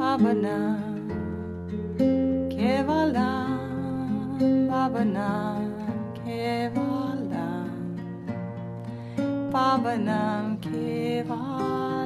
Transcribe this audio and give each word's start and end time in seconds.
Pavanam 0.00 0.80
Kevalam 2.48 3.60
Pavanam 4.70 5.60
Kevalam 6.24 7.68
Pavanam 9.52 10.49
Kevalam 10.70 11.99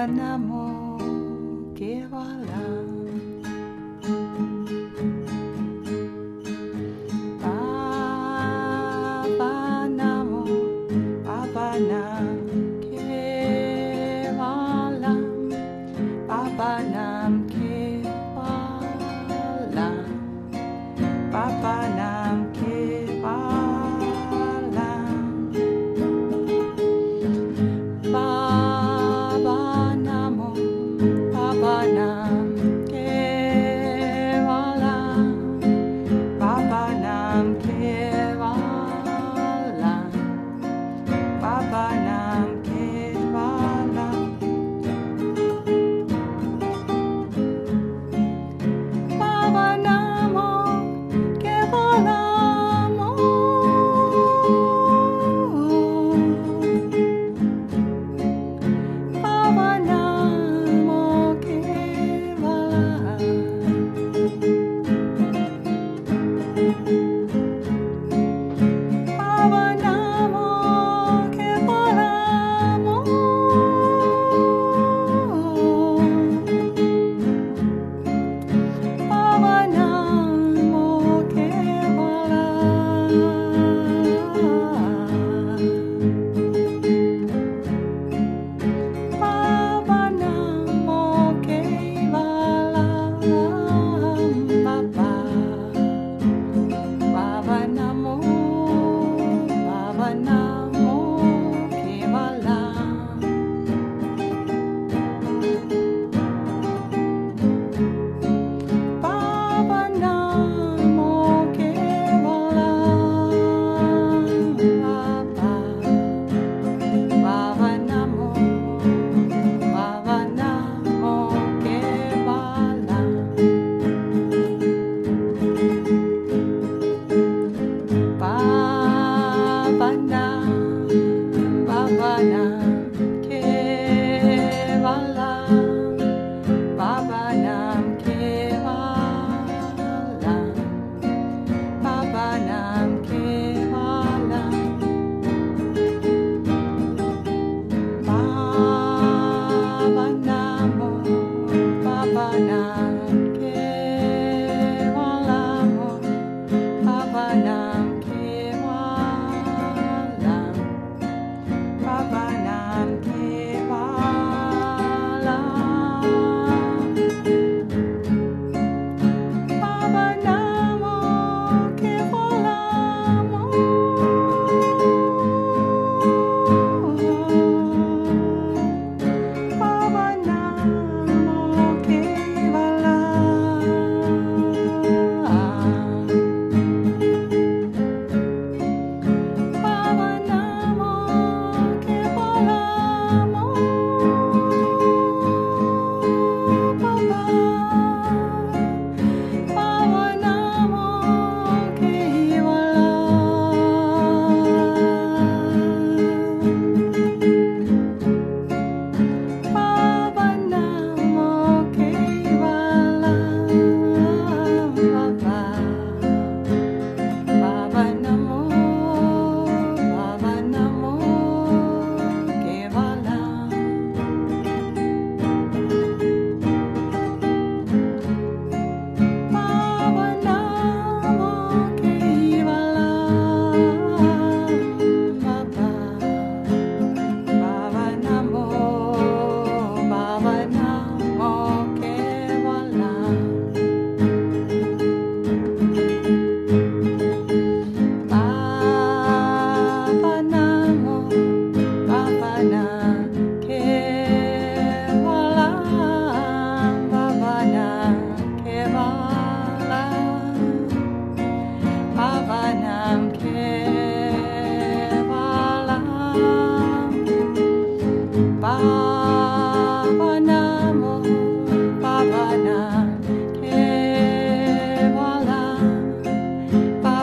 un 0.00 0.18
amour 0.18 0.98
qui 1.74 1.92
est 1.92 2.06
voilà. 2.08 3.29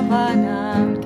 Havana. 0.09 0.96